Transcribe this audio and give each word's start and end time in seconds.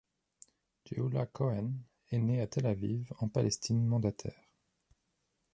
Gueoulah 0.87 1.27
Cohen 1.27 1.73
est 2.09 2.17
née 2.17 2.41
à 2.41 2.47
Tel-Aviv 2.47 3.13
en 3.19 3.27
Palestine 3.29 3.85
mandataire. 3.85 4.49